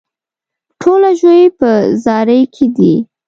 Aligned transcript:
ټوله 0.81 1.09
ژوي 1.19 1.43
په 1.59 1.69
زاري 2.03 2.41
کې 2.55 2.65
دي. 2.75 2.93